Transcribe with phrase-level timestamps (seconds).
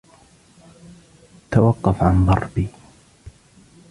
[1.51, 2.69] توقف عن ضربي.